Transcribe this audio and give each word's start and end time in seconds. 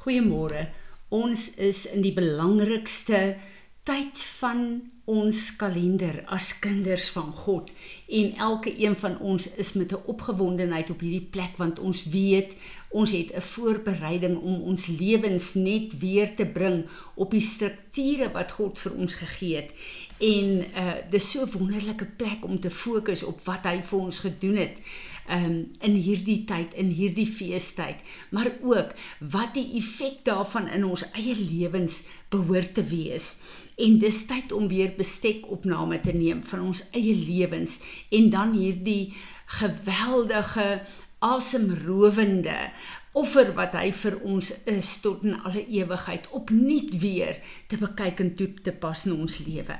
Goeiemôre. 0.00 0.70
Ons 1.12 1.50
is 1.60 1.82
in 1.90 2.00
die 2.00 2.14
belangrikste 2.16 3.34
tyd 3.84 4.22
van 4.38 4.62
ons 5.10 5.40
kalender 5.60 6.22
as 6.32 6.54
kinders 6.62 7.10
van 7.12 7.32
God. 7.34 7.68
En 8.08 8.32
elke 8.40 8.72
een 8.80 8.96
van 8.96 9.18
ons 9.18 9.48
is 9.60 9.72
met 9.76 9.92
'n 9.92 10.02
opgewondenheid 10.06 10.90
op 10.90 11.00
hierdie 11.00 11.28
plek 11.30 11.56
want 11.56 11.78
ons 11.78 12.04
weet 12.04 12.56
ons 12.88 13.10
het 13.10 13.34
'n 13.34 13.40
voorbereiding 13.40 14.38
om 14.38 14.62
ons 14.62 14.86
lewens 14.86 15.54
net 15.54 15.98
weer 15.98 16.34
te 16.34 16.46
bring 16.46 16.86
op 17.14 17.30
die 17.30 17.44
strukture 17.54 18.30
wat 18.32 18.52
God 18.52 18.78
vir 18.78 18.92
ons 18.92 19.14
gegee 19.14 19.56
het. 19.56 19.70
En 20.18 20.64
uh 20.82 20.94
dis 21.10 21.30
so 21.30 21.42
'n 21.42 21.52
wonderlike 21.58 22.06
plek 22.16 22.44
om 22.44 22.60
te 22.60 22.70
fokus 22.70 23.22
op 23.22 23.40
wat 23.44 23.64
hy 23.64 23.82
vir 23.82 23.98
ons 23.98 24.18
gedoen 24.18 24.56
het 24.56 24.80
um, 25.28 25.70
in 25.80 25.96
hierdie 25.98 26.44
tyd 26.48 26.74
in 26.78 26.92
hierdie 26.94 27.26
feestyd. 27.26 28.00
Maar 28.30 28.52
ook 28.62 28.94
wat 29.18 29.54
die 29.54 29.66
effek 29.80 30.24
daarvan 30.28 30.68
in 30.68 30.86
ons 30.88 31.04
eie 31.12 31.34
lewens 31.36 32.06
behoort 32.30 32.74
te 32.74 32.84
wees. 32.86 33.40
En 33.80 33.98
dis 33.98 34.24
tyd 34.26 34.52
om 34.52 34.68
weer 34.68 34.92
bestek 34.96 35.48
opname 35.50 36.00
te 36.00 36.12
neem 36.12 36.42
van 36.46 36.70
ons 36.70 36.86
eie 36.90 37.14
lewens. 37.16 37.80
En 38.10 38.30
dan 38.30 38.56
hierdie 38.56 39.12
geweldige 39.60 40.80
asemrowende 41.20 42.70
offer 43.12 43.50
wat 43.56 43.74
hy 43.74 43.90
vir 43.92 44.20
ons 44.22 44.52
is 44.70 44.92
tot 45.02 45.24
in 45.26 45.34
alle 45.42 45.64
ewigheid 45.66 46.28
opnuut 46.36 46.94
weer 47.02 47.40
te 47.68 47.78
bekyk 47.80 48.22
en 48.22 48.32
toe 48.38 48.48
te 48.62 48.72
pas 48.72 49.06
in 49.08 49.16
ons 49.18 49.40
lewe. 49.46 49.76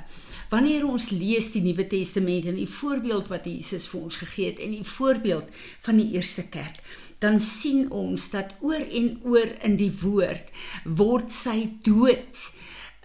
Wanneer 0.50 0.82
ons 0.82 1.12
lees 1.14 1.52
die 1.54 1.62
Nuwe 1.62 1.86
Testament 1.86 2.48
en 2.50 2.56
die 2.58 2.68
voorbeeld 2.68 3.28
wat 3.30 3.46
Jesus 3.46 3.86
vir 3.90 4.00
ons 4.08 4.18
gegee 4.18 4.50
het 4.50 4.58
en 4.62 4.72
die 4.74 4.86
voorbeeld 4.86 5.52
van 5.84 6.00
die 6.00 6.08
eerste 6.16 6.48
kerk, 6.50 6.80
dan 7.22 7.38
sien 7.40 7.90
ons 7.94 8.30
dat 8.32 8.56
oor 8.64 8.82
en 8.82 9.12
oor 9.22 9.52
in 9.62 9.76
die 9.78 9.92
woord 10.02 10.50
word 10.84 11.30
sy 11.30 11.68
dood 11.86 12.40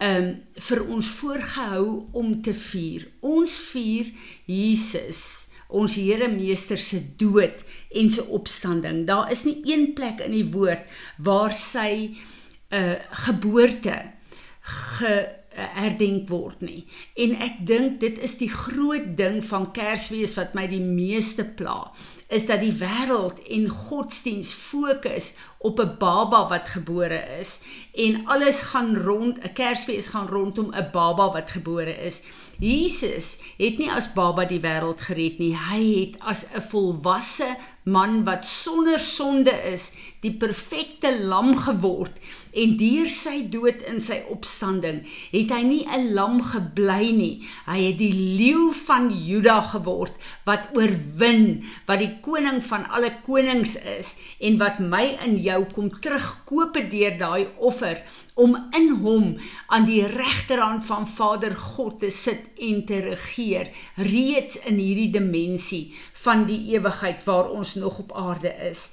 um 0.01 0.31
vir 0.67 0.81
ons 0.91 1.07
voorgehou 1.21 1.85
om 2.17 2.33
te 2.43 2.55
vier. 2.57 3.05
Ons 3.21 3.59
vier 3.69 4.09
Jesus, 4.49 5.21
ons 5.69 5.95
Here 5.95 6.27
Meester 6.31 6.81
se 6.81 6.99
dood 7.19 7.61
en 7.93 8.09
sy 8.11 8.25
opstanding. 8.35 9.05
Daar 9.07 9.31
is 9.31 9.45
nie 9.45 9.61
een 9.69 9.93
plek 9.95 10.25
in 10.25 10.33
die 10.35 10.47
woord 10.49 10.83
waar 11.21 11.53
sy 11.53 12.15
uh 12.73 12.97
geboorte 13.27 13.99
ge 14.65 15.13
herdenk 15.55 16.29
word 16.29 16.61
nie. 16.61 16.85
En 17.15 17.35
ek 17.41 17.61
dink 17.67 17.99
dit 17.99 18.19
is 18.23 18.37
die 18.37 18.51
groot 18.51 19.17
ding 19.17 19.41
van 19.45 19.71
Kersfees 19.75 20.35
wat 20.35 20.55
my 20.57 20.67
die 20.67 20.83
meeste 20.83 21.45
pla, 21.57 21.91
is 22.27 22.47
dat 22.49 22.59
die 22.59 22.73
wêreld 22.73 23.41
en 23.53 23.67
godsdiens 23.69 24.53
fokus 24.53 25.35
op 25.59 25.79
'n 25.79 25.97
baba 25.99 26.47
wat 26.49 26.67
gebore 26.67 27.21
is 27.39 27.63
en 27.93 28.25
alles 28.27 28.59
gaan 28.71 28.97
rond 28.97 29.37
'n 29.37 29.53
Kersfees 29.53 30.07
gaan 30.07 30.27
rondom 30.27 30.73
'n 30.73 30.89
baba 30.91 31.31
wat 31.33 31.49
gebore 31.49 31.95
is. 32.05 32.23
Jesus 32.59 33.41
het 33.57 33.77
nie 33.77 33.91
as 33.91 34.13
baba 34.13 34.45
die 34.45 34.61
wêreld 34.61 35.01
gered 35.01 35.39
nie. 35.39 35.55
Hy 35.55 35.83
het 35.99 36.19
as 36.19 36.53
'n 36.53 36.61
volwasse 36.61 37.57
man 37.83 38.23
wat 38.23 38.45
sonder 38.45 38.99
sonde 38.99 39.51
is, 39.51 39.95
die 40.25 40.33
perfekte 40.41 41.11
lam 41.29 41.53
geword 41.65 42.17
en 42.55 42.75
deur 42.79 43.09
sy 43.11 43.43
dood 43.51 43.83
in 43.89 43.99
sy 44.03 44.21
opstanding 44.31 45.03
het 45.31 45.51
hy 45.53 45.61
nie 45.67 45.83
'n 45.85 46.13
lam 46.15 46.41
gebly 46.41 47.11
nie. 47.11 47.35
Hy 47.67 47.79
het 47.91 47.97
die 47.99 48.13
leeu 48.13 48.71
van 48.87 49.11
Juda 49.11 49.59
geword 49.73 50.13
wat 50.45 50.69
oorwin, 50.73 51.63
wat 51.85 51.99
die 51.99 52.13
koning 52.21 52.63
van 52.63 52.87
alle 52.89 53.11
konings 53.25 53.75
is 53.75 54.19
en 54.39 54.57
wat 54.57 54.79
my 54.79 55.17
in 55.25 55.37
jou 55.37 55.65
kom 55.73 55.89
terugkoop 55.89 56.73
deur 56.91 57.17
daai 57.19 57.47
offer 57.57 58.01
om 58.35 58.55
in 58.75 58.89
hom 59.03 59.37
aan 59.67 59.85
die 59.85 60.03
regterhand 60.07 60.85
van 60.85 61.07
Vader 61.07 61.55
God 61.55 61.99
te 61.99 62.09
sit 62.09 62.41
en 62.59 62.85
te 62.85 62.99
regeer 62.99 63.71
reeds 63.95 64.57
in 64.65 64.75
hierdie 64.75 65.11
dimensie 65.11 65.93
van 66.25 66.45
die 66.45 66.75
ewigheid 66.75 67.23
waar 67.23 67.49
ons 67.51 67.75
nog 67.75 67.99
op 67.99 68.11
aarde 68.15 68.51
is. 68.71 68.91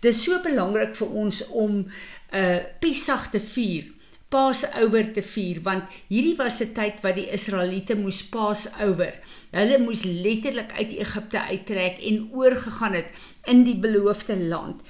Dit 0.00 0.14
is 0.14 0.22
so 0.24 0.40
belangrik 0.40 0.94
vir 0.96 1.08
ons 1.22 1.42
om 1.48 1.72
'n 1.80 1.90
uh, 2.32 2.58
Pesach 2.80 3.30
te 3.30 3.40
vier, 3.40 3.92
Passover 4.30 5.12
te 5.12 5.22
vier 5.22 5.58
want 5.62 5.84
hierdie 6.08 6.36
was 6.38 6.60
'n 6.62 6.72
tyd 6.72 7.02
wat 7.02 7.14
die 7.18 7.28
Israeliete 7.28 7.96
moes 7.96 8.22
Passover. 8.22 9.14
Hulle 9.50 9.78
moes 9.78 10.04
letterlik 10.04 10.72
uit 10.78 10.92
Egipte 10.92 11.40
uittrek 11.40 11.98
en 11.98 12.30
oorgegaan 12.32 12.94
het 12.94 13.10
in 13.44 13.64
die 13.64 13.76
beloofde 13.76 14.36
land. 14.36 14.80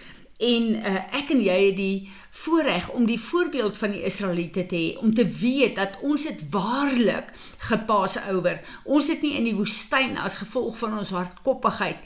En 0.41 0.69
uh, 0.81 0.97
ek 1.21 1.35
en 1.35 1.43
jy 1.45 1.59
het 1.67 1.77
die 1.77 2.11
voorreg 2.31 2.87
om 2.97 3.05
die 3.05 3.21
voorbeeld 3.21 3.77
van 3.77 3.91
die 3.93 4.05
Israeliete 4.09 4.63
te 4.67 4.77
hê 4.79 4.99
om 5.03 5.15
te 5.15 5.27
weet 5.27 5.75
dat 5.77 5.99
ons 6.07 6.25
het 6.25 6.41
waarlik 6.51 7.33
gepas 7.69 8.17
ouer. 8.31 8.61
Ons 8.85 9.11
het 9.11 9.21
nie 9.23 9.35
in 9.37 9.45
die 9.45 9.57
woestyn 9.59 10.17
as 10.17 10.39
gevolg 10.41 10.79
van 10.81 10.95
ons 11.03 11.11
hardkoppigheid 11.13 11.99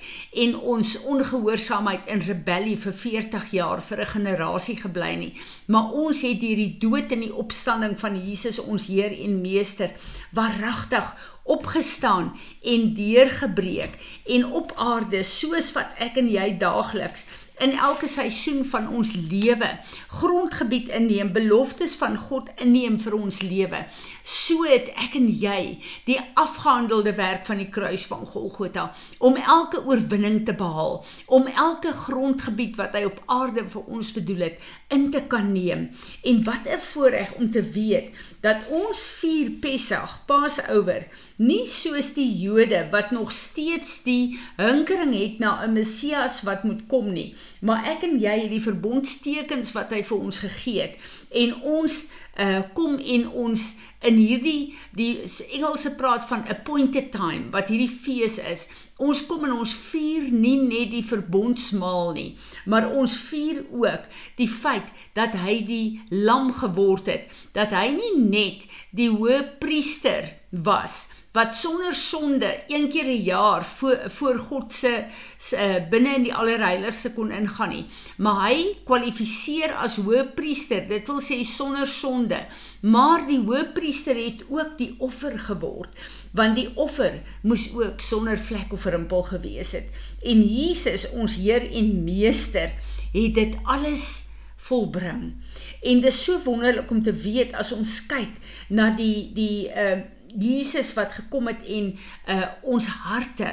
en 0.44 0.56
ons 0.58 0.96
ongehoorsaamheid 1.12 2.08
en 2.10 2.24
rebellie 2.26 2.78
vir 2.86 2.96
40 3.04 3.52
jaar 3.54 3.82
vir 3.82 4.00
'n 4.00 4.12
generasie 4.16 4.76
gebly 4.80 5.14
nie, 5.14 5.32
maar 5.66 5.92
ons 5.92 6.22
het 6.22 6.40
hierdie 6.40 6.78
dood 6.78 7.12
en 7.12 7.20
die 7.20 7.34
opstanding 7.34 8.00
van 8.00 8.18
Jesus 8.18 8.58
ons 8.58 8.86
Heer 8.86 9.12
en 9.12 9.40
Meester 9.40 9.90
waaragtig 10.32 11.14
opgestaan 11.44 12.32
en 12.62 12.94
deurgebreek 12.94 13.94
en 14.24 14.46
op 14.46 14.72
aarde 14.76 15.22
soos 15.22 15.72
wat 15.72 15.92
ek 15.98 16.16
en 16.16 16.28
jy 16.28 16.56
daagliks 16.58 17.26
in 17.58 17.76
elke 17.78 18.08
seisoen 18.08 18.64
van 18.64 18.88
ons 18.88 19.12
lewe 19.30 19.70
grondgebied 20.08 20.88
inneem, 20.88 21.32
beloftes 21.32 21.94
van 22.00 22.16
God 22.16 22.50
inneem 22.56 22.98
vir 23.00 23.14
ons 23.14 23.42
lewe. 23.42 23.84
So 24.24 24.64
het 24.64 24.86
ek 24.96 25.18
en 25.18 25.26
jy 25.28 25.76
die 26.06 26.16
afgehandelde 26.40 27.12
werk 27.18 27.42
van 27.44 27.58
die 27.60 27.68
kruis 27.68 28.06
van 28.08 28.22
Golgotha 28.24 28.86
om 29.20 29.36
elke 29.36 29.82
oorwinning 29.84 30.46
te 30.48 30.54
behaal, 30.56 31.02
om 31.26 31.44
elke 31.52 31.92
grondgebied 32.06 32.78
wat 32.80 32.96
hy 32.96 33.02
op 33.04 33.20
aarde 33.28 33.66
vir 33.68 33.84
ons 33.84 34.14
bedoel 34.16 34.46
het 34.46 34.70
in 34.96 35.10
te 35.12 35.20
kan 35.28 35.50
neem. 35.52 35.90
En 36.24 36.40
wat 36.48 36.64
'n 36.64 36.80
voorreg 36.80 37.34
om 37.36 37.50
te 37.50 37.62
weet 37.62 38.16
dat 38.40 38.64
ons 38.70 39.06
vier 39.20 39.50
Pessach, 39.60 40.24
Passover, 40.26 41.06
nie 41.36 41.66
soos 41.66 42.14
die 42.14 42.32
Jode 42.40 42.88
wat 42.90 43.10
nog 43.10 43.32
steeds 43.32 44.02
die 44.02 44.40
hinkering 44.56 45.14
het 45.14 45.38
na 45.38 45.64
'n 45.66 45.72
Messias 45.72 46.42
wat 46.42 46.64
moet 46.64 46.86
kom 46.86 47.12
nie, 47.12 47.34
maar 47.60 47.84
ek 47.84 48.02
en 48.02 48.18
jy 48.20 48.40
het 48.40 48.50
die 48.50 48.62
verbondstekens 48.62 49.72
wat 49.72 49.90
hy 49.90 50.02
vir 50.02 50.18
ons 50.18 50.38
gegee 50.38 50.80
het 50.80 50.96
en 51.34 51.62
ons 51.62 52.08
uh, 52.38 52.62
kom 52.74 52.98
en 52.98 53.28
ons 53.28 53.66
in 54.04 54.18
hierdie 54.20 54.74
die 54.96 55.24
Engelse 55.56 55.94
praat 55.98 56.26
van 56.28 56.44
appointed 56.52 57.10
time 57.14 57.50
wat 57.54 57.70
hierdie 57.72 57.90
fees 57.90 58.36
is. 58.42 58.66
Ons 59.02 59.24
kom 59.26 59.46
en 59.46 59.56
ons 59.56 59.72
vier 59.90 60.28
nie 60.30 60.56
net 60.60 60.92
die 60.92 61.02
verbondsmaal 61.06 62.12
nie, 62.14 62.28
maar 62.70 62.90
ons 62.92 63.16
vier 63.30 63.64
ook 63.72 64.06
die 64.38 64.48
feit 64.50 64.92
dat 65.18 65.34
hy 65.42 65.58
die 65.66 65.88
lam 66.10 66.52
geword 66.54 67.10
het, 67.10 67.26
dat 67.56 67.74
hy 67.74 67.88
nie 67.96 68.14
net 68.20 68.68
die 68.94 69.10
hoëpriester 69.10 70.30
was 70.50 71.08
wat 71.34 71.54
sonder 71.58 71.94
sonde 71.94 72.62
een 72.70 72.88
keer 72.88 73.04
'n 73.04 73.22
jaar 73.22 73.64
voor 73.64 73.98
voor 74.06 74.38
God 74.38 74.72
se 74.72 75.04
uh, 75.52 75.88
binne 75.90 76.14
in 76.14 76.22
die 76.22 76.34
allerheiligste 76.34 77.12
kon 77.12 77.30
ingaan 77.30 77.68
nie. 77.68 77.86
Maar 78.16 78.48
hy 78.48 78.76
kwalifiseer 78.84 79.74
as 79.74 79.96
hoëpriester. 79.96 80.88
Dit 80.88 81.06
wil 81.06 81.20
sê 81.20 81.42
sonder 81.44 81.86
sonde. 81.86 82.38
Maar 82.80 83.26
die 83.26 83.40
hoëpriester 83.40 84.16
het 84.24 84.44
ook 84.48 84.78
die 84.78 84.94
offer 84.98 85.38
geword 85.38 85.90
want 86.34 86.56
die 86.58 86.70
offer 86.74 87.20
moes 87.42 87.68
ook 87.74 88.00
sonder 88.00 88.38
vlek 88.38 88.72
of 88.72 88.84
rimpel 88.84 89.22
gewees 89.22 89.72
het. 89.72 89.86
En 90.22 90.42
Jesus 90.42 91.10
ons 91.10 91.34
Heer 91.34 91.70
en 91.70 92.04
Meester 92.04 92.72
het 93.12 93.34
dit 93.34 93.54
alles 93.62 94.28
volbring. 94.56 95.34
En 95.82 96.00
dit 96.00 96.10
is 96.10 96.24
so 96.24 96.40
wonderlik 96.44 96.90
om 96.90 97.02
te 97.02 97.12
weet 97.12 97.54
as 97.54 97.72
ons 97.72 98.06
kyk 98.06 98.34
na 98.68 98.90
die 98.96 99.30
die 99.36 99.70
uh 99.70 100.02
Jesus 100.38 100.94
wat 100.98 101.16
gekom 101.20 101.48
het 101.52 101.62
en 101.66 101.94
uh 102.28 102.48
ons 102.62 102.86
harte 103.06 103.52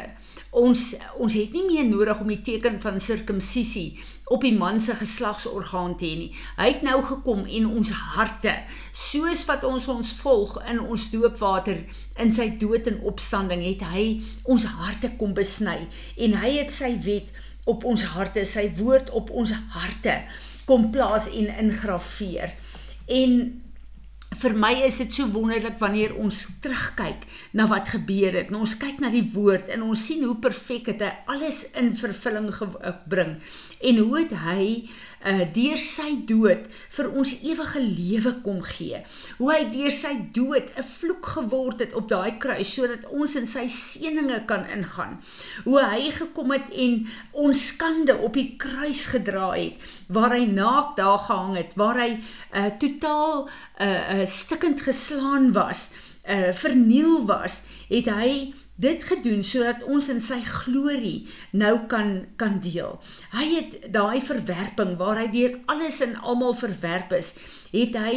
ons 0.52 0.80
ons 1.16 1.34
het 1.34 1.54
nie 1.56 1.64
meer 1.64 1.86
nodig 1.88 2.20
om 2.20 2.28
die 2.28 2.42
teken 2.44 2.80
van 2.84 3.00
sirkumsisie 3.00 4.02
op 4.32 4.44
die 4.44 4.54
man 4.56 4.82
se 4.84 4.96
geslagsorgaan 4.96 5.98
te 6.00 6.08
hê 6.08 6.18
nie. 6.20 6.30
Hy 6.58 6.68
het 6.70 6.84
nou 6.88 6.98
gekom 7.04 7.44
en 7.48 7.68
ons 7.68 7.92
harte, 8.16 8.54
soos 8.96 9.44
wat 9.48 9.64
ons 9.68 9.88
ons 9.92 10.14
volg 10.22 10.58
in 10.72 10.80
ons 10.84 11.08
doopwater 11.12 11.82
in 12.20 12.32
sy 12.36 12.50
dood 12.60 12.88
en 12.92 13.02
opstanding, 13.12 13.64
het 13.64 13.84
hy 13.92 14.06
ons 14.44 14.68
harte 14.80 15.12
kom 15.20 15.36
besny 15.36 15.82
en 16.16 16.38
hy 16.44 16.54
het 16.62 16.72
sy 16.76 16.94
wet 17.04 17.32
op 17.70 17.84
ons 17.88 18.08
harte, 18.16 18.46
sy 18.48 18.70
woord 18.80 19.12
op 19.16 19.32
ons 19.36 19.52
harte 19.76 20.22
kom 20.68 20.90
plaas 20.94 21.28
en 21.32 21.52
ingraveer. 21.66 22.56
En 23.12 23.38
vir 24.40 24.54
my 24.56 24.72
is 24.86 24.98
dit 25.02 25.12
so 25.14 25.28
wonderlik 25.34 25.76
wanneer 25.82 26.14
ons 26.16 26.38
terugkyk 26.64 27.26
na 27.58 27.68
wat 27.68 27.92
gebeur 27.92 28.38
het. 28.40 28.52
Nou 28.52 28.64
ons 28.64 28.78
kyk 28.80 29.02
na 29.04 29.12
die 29.12 29.26
woord 29.34 29.68
en 29.74 29.84
ons 29.84 30.06
sien 30.08 30.24
hoe 30.24 30.38
perfek 30.40 30.88
dit 30.88 31.04
alles 31.30 31.66
in 31.80 31.92
vervulling 32.00 32.48
gebring 32.56 33.38
en 33.82 34.00
hoe 34.00 34.18
het 34.22 34.36
hy 34.46 34.64
uh 35.26 35.46
deur 35.54 35.78
sy 35.78 36.16
dood 36.26 36.66
vir 36.96 37.10
ons 37.12 37.34
ewige 37.46 37.82
lewe 37.82 38.34
kom 38.46 38.62
gee. 38.66 39.02
Hoe 39.38 39.52
hy 39.54 39.64
deur 39.74 39.94
sy 39.94 40.14
dood 40.34 40.72
'n 40.78 40.84
vloek 40.84 41.26
geword 41.36 41.80
het 41.80 41.94
op 41.94 42.10
daai 42.10 42.38
kruis 42.38 42.74
sodat 42.74 43.06
ons 43.10 43.36
in 43.36 43.48
sy 43.48 43.68
seëninge 43.68 44.46
kan 44.46 44.66
ingaan. 44.66 45.20
Hoe 45.66 45.82
hy 45.82 46.12
gekom 46.12 46.52
het 46.52 46.70
en 46.74 47.08
ons 47.32 47.68
skande 47.68 48.18
op 48.18 48.34
die 48.34 48.56
kruis 48.58 49.06
gedra 49.14 49.52
het 49.54 49.78
waar 50.10 50.34
hy 50.36 50.46
naak 50.46 50.96
daar 50.98 51.20
gehang 51.28 51.56
het, 51.56 51.76
waar 51.76 52.00
hy 52.00 52.20
uh 52.54 52.70
totaal 52.80 53.50
uh, 53.80 54.22
uh 54.22 54.26
stikkend 54.26 54.82
geslaan 54.82 55.52
was, 55.54 55.92
uh 56.28 56.52
verniel 56.54 57.26
was, 57.26 57.66
het 57.90 58.10
hy 58.10 58.54
dit 58.82 59.04
gedoen 59.06 59.44
sodat 59.46 59.84
ons 59.86 60.10
in 60.10 60.22
sy 60.24 60.40
glorie 60.48 61.28
nou 61.52 61.74
kan 61.92 62.14
kan 62.42 62.60
deel. 62.64 62.98
Hy 63.36 63.46
het 63.56 63.78
daai 63.94 64.22
verwerping 64.26 64.96
waar 65.02 65.22
hy 65.22 65.28
deur 65.34 65.58
alles 65.72 66.02
en 66.06 66.18
almal 66.20 66.56
verwerp 66.58 67.14
is, 67.18 67.36
het 67.72 67.98
hy 67.98 68.16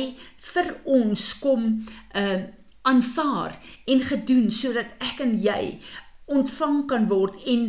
vir 0.52 0.76
ons 0.84 1.32
kom 1.44 1.72
uh 2.14 2.44
aanvaar 2.84 3.54
en 3.88 4.02
gedoen 4.04 4.50
sodat 4.52 4.90
ek 5.00 5.22
en 5.24 5.30
jy 5.40 5.78
ontvang 6.28 6.82
kan 6.90 7.06
word 7.08 7.38
en 7.48 7.62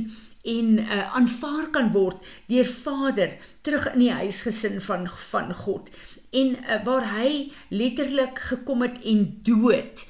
en 0.44 0.74
uh 0.84 0.98
aanvaar 1.16 1.70
kan 1.72 1.94
word 1.94 2.20
deur 2.52 2.68
Vader 2.68 3.38
terug 3.64 3.88
in 3.94 4.04
die 4.04 4.12
huisgesin 4.12 4.82
van 4.84 5.08
van 5.30 5.54
God 5.56 5.88
en 6.36 6.58
uh, 6.60 6.82
waar 6.86 7.08
hy 7.16 7.52
letterlik 7.72 8.44
gekom 8.52 8.84
het 8.86 9.00
en 9.08 9.24
dood 9.48 10.04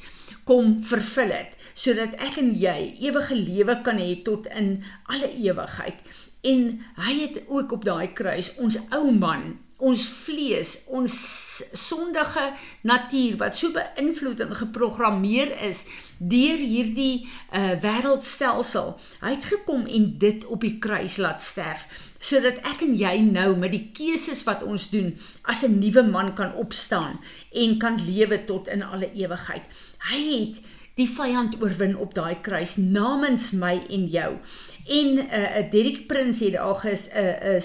kom 0.49 0.75
vervul 0.89 1.33
het 1.33 1.54
sodat 1.75 2.15
ek 2.23 2.39
en 2.41 2.53
jy 2.55 2.95
ewige 3.03 3.35
lewe 3.35 3.75
kan 3.83 3.99
hê 3.99 4.15
tot 4.23 4.47
in 4.55 4.79
alle 5.11 5.29
ewigheid. 5.35 5.99
En 6.45 6.65
hy 7.01 7.13
het 7.19 7.43
ook 7.47 7.75
op 7.75 7.85
daai 7.85 8.13
kruis 8.15 8.53
ons 8.61 8.77
ou 8.95 9.11
man, 9.11 9.57
ons 9.75 10.05
vlees, 10.07 10.85
ons 10.87 11.11
sondige 11.75 12.45
natuur 12.87 13.35
wat 13.41 13.57
so 13.59 13.75
beïnvloed 13.75 14.45
en 14.45 14.55
geprogrammeer 14.55 15.51
is 15.67 15.85
deur 16.17 16.61
hierdie 16.61 17.25
uh, 17.25 17.75
wêreldstelsel. 17.83 18.93
Hy 19.23 19.35
het 19.35 19.49
gekom 19.51 19.83
en 19.85 20.11
dit 20.21 20.45
op 20.47 20.63
die 20.63 20.77
kruis 20.79 21.19
laat 21.19 21.43
sterf 21.43 21.87
sodat 22.25 22.57
ek 22.65 22.79
en 22.81 22.95
jy 22.97 23.19
nou 23.21 23.51
met 23.59 23.69
die 23.75 23.91
keuses 23.93 24.39
wat 24.47 24.63
ons 24.65 24.87
doen 24.89 25.11
as 25.45 25.61
'n 25.61 25.77
nuwe 25.77 26.01
man 26.09 26.33
kan 26.33 26.55
opstaan 26.57 27.19
en 27.53 27.77
kan 27.77 27.99
lewe 28.01 28.45
tot 28.45 28.67
in 28.67 28.81
alle 28.81 29.11
ewigheid. 29.13 29.61
Hy 30.09 30.21
het 30.33 30.57
die 30.95 31.07
vyand 31.09 31.57
oorwin 31.61 31.97
op 31.99 32.13
daai 32.15 32.39
kruis 32.41 32.77
namens 32.77 33.51
my 33.51 33.75
en 33.89 34.07
jou. 34.07 34.31
En 34.85 35.07
'n 35.15 35.19
uh, 35.19 35.57
uh, 35.57 35.71
Derek 35.71 36.07
Prins 36.07 36.39
het 36.39 36.53
daar 36.53 36.75
ges 36.75 37.07
'n 37.11 37.17
uh, 37.17 37.55
uh, 37.55 37.61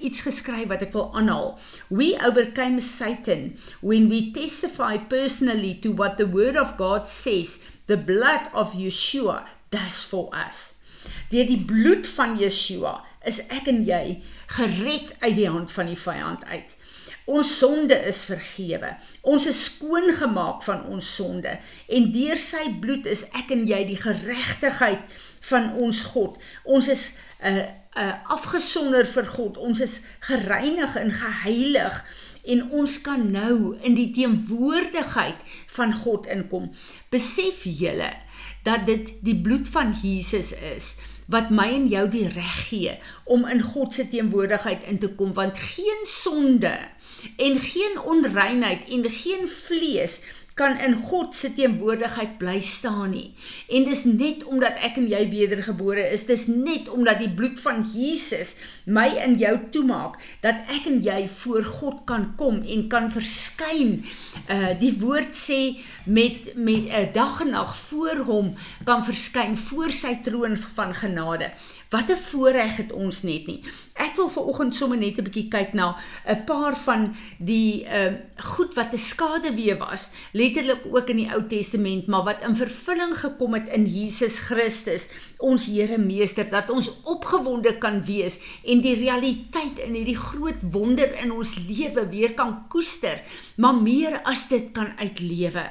iets 0.00 0.20
geskryf 0.20 0.68
wat 0.68 0.82
ek 0.82 0.92
wil 0.92 1.10
aanhaal. 1.14 1.58
We 1.88 2.18
overcame 2.26 2.80
Satan 2.80 3.56
when 3.80 4.08
we 4.08 4.30
testify 4.30 4.98
personally 4.98 5.78
to 5.82 5.94
what 5.94 6.16
the 6.16 6.28
word 6.28 6.56
of 6.56 6.76
God 6.76 7.08
says, 7.08 7.58
the 7.86 7.96
blood 7.98 8.50
of 8.52 8.74
Yeshua 8.74 9.46
does 9.70 10.04
for 10.04 10.28
us. 10.46 10.78
Deur 11.30 11.46
die 11.46 11.64
bloed 11.64 12.06
van 12.06 12.38
Yeshua 12.38 13.00
is 13.26 13.42
ek 13.48 13.68
en 13.70 13.84
jy 13.84 14.20
gered 14.56 15.16
uit 15.20 15.36
die 15.36 15.48
hand 15.48 15.72
van 15.72 15.90
die 15.90 15.98
vyand 15.98 16.44
uit. 16.44 16.76
Ons 17.30 17.52
sonde 17.60 17.94
is 18.10 18.24
vergewe. 18.26 18.94
Ons 19.22 19.46
is 19.50 19.64
skoon 19.68 20.10
gemaak 20.18 20.64
van 20.66 20.82
ons 20.90 21.14
sonde 21.16 21.52
en 21.86 22.08
deur 22.14 22.40
sy 22.40 22.64
bloed 22.82 23.06
is 23.10 23.28
ek 23.38 23.52
en 23.54 23.66
jy 23.68 23.84
die 23.92 24.00
geregtigheid 24.00 25.04
van 25.50 25.70
ons 25.78 26.02
God. 26.10 26.40
Ons 26.64 26.88
is 26.90 27.04
'n 27.40 27.54
uh, 27.54 27.68
'n 27.96 28.08
uh, 28.08 28.16
afgesonder 28.34 29.06
vir 29.06 29.26
God. 29.26 29.56
Ons 29.58 29.80
is 29.80 30.00
gereinig 30.20 30.96
en 30.96 31.10
geheilig 31.10 32.04
en 32.44 32.70
ons 32.70 33.00
kan 33.02 33.30
nou 33.30 33.76
in 33.82 33.94
die 33.94 34.10
teenwoordigheid 34.10 35.38
van 35.76 35.92
God 35.92 36.26
inkom. 36.26 36.70
Besef 37.10 37.64
julle 37.64 38.12
dat 38.62 38.86
dit 38.86 39.14
die 39.22 39.36
bloed 39.36 39.68
van 39.68 39.92
Jesus 40.02 40.52
is 40.52 40.98
wat 41.30 41.50
my 41.54 41.68
en 41.74 41.86
jou 41.90 42.06
die 42.10 42.26
reg 42.28 42.56
gee 42.68 42.96
om 43.24 43.46
in 43.46 43.62
God 43.62 43.94
se 43.94 44.08
teenwoordigheid 44.10 44.86
in 44.90 44.98
te 44.98 45.12
kom 45.14 45.32
want 45.36 45.58
geen 45.58 46.04
sonde 46.10 46.74
en 47.36 47.58
geen 47.62 48.00
onreinheid 48.00 48.88
en 48.88 49.06
geen 49.10 49.48
vlees 49.48 50.20
kan 50.60 50.76
in 50.78 50.94
God 50.94 51.34
se 51.36 51.52
teenwoordigheid 51.56 52.36
bly 52.38 52.58
staan 52.60 53.14
nie. 53.14 53.30
En 53.72 53.86
dis 53.88 54.02
net 54.04 54.44
omdat 54.44 54.80
ek 54.84 54.98
en 55.00 55.06
jy 55.08 55.22
wedergebore 55.30 56.04
is, 56.12 56.26
dis 56.28 56.48
net 56.50 56.90
omdat 56.92 57.22
die 57.22 57.30
bloed 57.32 57.60
van 57.64 57.80
Jesus 57.94 58.58
my 58.90 59.08
in 59.24 59.36
jou 59.40 59.54
toemaak 59.74 60.18
dat 60.44 60.66
ek 60.74 60.88
en 60.90 61.00
jy 61.04 61.28
voor 61.40 61.64
God 61.64 62.02
kan 62.10 62.32
kom 62.40 62.62
en 62.62 62.86
kan 62.92 63.10
verskyn. 63.14 64.00
Uh 64.50 64.74
die 64.80 64.92
woord 65.00 65.34
sê 65.38 65.60
met 66.06 66.54
met 66.56 66.88
'n 66.88 66.90
uh, 66.90 67.12
dag 67.14 67.40
en 67.40 67.50
nag 67.50 67.76
voor 67.88 68.24
hom 68.26 68.54
kan 68.84 69.04
verskyn 69.04 69.56
voor 69.56 69.92
sy 69.92 70.18
troon 70.24 70.56
van 70.56 70.94
genade. 70.94 71.52
Wat 71.90 72.10
'n 72.10 72.16
voorreg 72.16 72.76
het 72.76 72.92
ons 72.92 73.22
net 73.22 73.46
nie. 73.46 73.62
Ek 73.94 74.16
wil 74.16 74.28
ver 74.28 74.44
oggend 74.44 74.74
sommer 74.74 74.98
net 74.98 75.18
'n 75.18 75.24
bietjie 75.24 75.48
kyk 75.48 75.72
na 75.72 75.96
'n 76.26 76.44
paar 76.44 76.76
van 76.76 77.16
die 77.38 77.84
ehm 77.84 78.14
uh, 78.14 78.44
goed 78.54 78.74
wat 78.74 78.92
'n 78.92 78.98
skaduwee 78.98 79.76
was, 79.78 80.12
letterlik 80.32 80.86
ook 80.90 81.08
in 81.08 81.16
die 81.16 81.30
Ou 81.32 81.46
Testament, 81.48 82.06
maar 82.06 82.24
wat 82.24 82.42
in 82.42 82.56
vervulling 82.56 83.14
gekom 83.18 83.54
het 83.54 83.68
in 83.68 83.86
Jesus 83.86 84.38
Christus, 84.38 85.08
ons 85.38 85.66
Here 85.66 85.98
Meester, 85.98 86.50
dat 86.50 86.70
ons 86.70 87.02
opgewonde 87.02 87.78
kan 87.78 88.04
wees 88.04 88.40
en 88.64 88.79
die 88.82 88.96
realiteit 88.98 89.78
in 89.84 89.94
hierdie 89.94 90.18
groot 90.18 90.60
wonder 90.72 91.14
in 91.22 91.32
ons 91.32 91.56
lewe 91.68 92.06
weer 92.10 92.34
kan 92.34 92.68
koester, 92.68 93.22
maar 93.56 93.76
meer 93.76 94.20
as 94.24 94.48
dit 94.48 94.72
kan 94.72 94.92
uitlewe. 94.98 95.70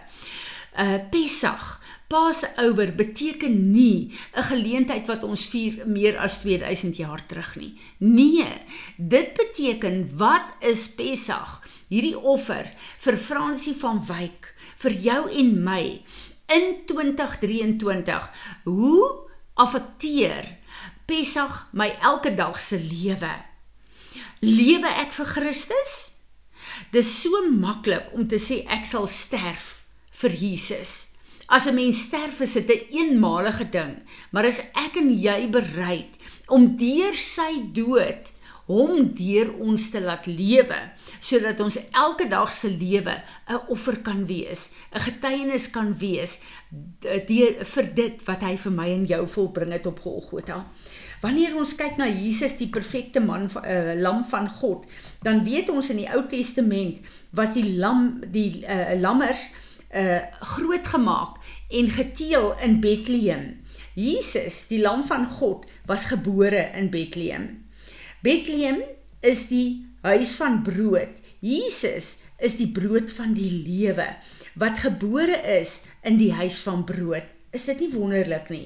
Uh 0.80 0.98
Pessach 1.12 1.80
Passover 2.10 2.96
beteken 2.96 3.72
nie 3.72 4.12
'n 4.34 4.44
geleentheid 4.44 5.06
wat 5.08 5.24
ons 5.24 5.46
vier 5.46 5.86
meer 5.86 6.18
as 6.18 6.42
2000 6.42 6.98
jaar 6.98 7.26
terug 7.26 7.56
nie. 7.56 7.78
Nee, 7.98 8.50
dit 8.98 9.34
beteken 9.34 10.18
wat 10.18 10.58
is 10.60 10.90
Pessach? 10.90 11.62
Hierdie 11.88 12.18
offer 12.18 12.72
vir 12.98 13.18
Fransie 13.18 13.76
van 13.76 14.06
Wyk, 14.06 14.54
vir 14.78 14.92
jou 14.92 15.30
en 15.32 15.64
my 15.64 16.02
in 16.48 16.76
2023. 16.86 18.32
Hoe 18.64 19.30
affekteer 19.54 20.58
Pessach 21.10 21.66
my 21.74 21.90
elke 22.06 22.36
dag 22.38 22.60
se 22.62 22.78
lewe? 22.78 23.32
Lewe 24.46 24.90
ek 25.02 25.16
vir 25.18 25.26
Christus? 25.26 25.94
Dis 26.94 27.10
so 27.24 27.42
maklik 27.50 28.12
om 28.14 28.28
te 28.30 28.38
sê 28.38 28.60
ek 28.70 28.86
sal 28.86 29.08
sterf 29.10 29.80
vir 30.22 30.36
Jesus. 30.38 31.16
As 31.50 31.66
'n 31.66 31.74
mens 31.74 32.04
sterf 32.06 32.42
is 32.46 32.54
dit 32.54 32.70
'n 32.70 32.72
een 32.72 33.10
eenmalige 33.18 33.66
ding, 33.70 34.06
maar 34.32 34.46
as 34.46 34.62
ek 34.78 35.02
en 35.02 35.10
jy 35.10 35.50
bereid 35.50 36.14
om 36.48 36.78
deur 36.78 37.16
sy 37.16 37.58
dood 37.74 38.30
hom 38.70 39.10
deur 39.18 39.50
ons 39.66 39.90
te 39.90 40.02
laat 40.02 40.28
lewe 40.30 40.78
sodat 41.20 41.60
ons 41.66 41.78
elke 41.90 42.28
dag 42.30 42.52
se 42.54 42.70
lewe 42.70 43.16
'n 43.50 43.60
offer 43.74 43.98
kan 44.06 44.26
wees, 44.26 44.76
'n 44.94 45.00
getuienis 45.00 45.72
kan 45.72 45.98
wees 45.98 46.44
deur 47.02 47.66
vir 47.66 47.86
dit 47.96 48.26
wat 48.28 48.42
hy 48.42 48.56
vir 48.56 48.72
my 48.72 48.90
en 48.94 49.06
jou 49.06 49.28
volbring 49.28 49.72
het 49.72 49.86
op 49.86 50.00
Golgotha. 50.00 50.66
Wanneer 51.22 51.56
ons 51.58 51.76
kyk 51.76 51.98
na 51.98 52.08
Jesus 52.08 52.58
die 52.58 52.70
perfekte 52.70 53.20
man 53.20 53.50
uh, 53.50 53.94
lam 53.96 54.24
van 54.24 54.48
God, 54.50 54.86
dan 55.22 55.44
weet 55.44 55.70
ons 55.70 55.90
in 55.90 55.98
die 55.98 56.12
Ou 56.14 56.28
Testament 56.28 57.02
was 57.32 57.54
die 57.54 57.76
lam 57.76 58.22
die 58.32 58.64
uh, 58.64 58.96
lammers 59.00 59.50
uh 59.90 60.22
groot 60.40 60.86
gemaak 60.88 61.40
en 61.70 61.90
geteel 61.90 62.54
in 62.62 62.80
Bethlehem. 62.80 63.66
Jesus, 63.96 64.68
die 64.70 64.82
lam 64.82 65.04
van 65.04 65.26
God, 65.26 65.66
was 65.88 66.06
gebore 66.06 66.70
in 66.78 66.90
Bethlehem. 66.90 67.69
Bethlehem 68.22 68.82
is 69.24 69.48
die 69.48 69.86
huis 70.04 70.34
van 70.40 70.60
brood. 70.64 71.20
Jesus 71.40 72.20
is 72.40 72.58
die 72.60 72.68
brood 72.72 73.12
van 73.16 73.32
die 73.36 73.52
lewe 73.64 74.08
wat 74.60 74.82
gebore 74.84 75.38
is 75.60 75.86
in 76.04 76.18
die 76.20 76.34
huis 76.36 76.60
van 76.66 76.84
brood. 76.88 77.24
Is 77.56 77.70
dit 77.72 77.86
nie 77.86 77.94
wonderlik 77.94 78.50
nie? 78.52 78.66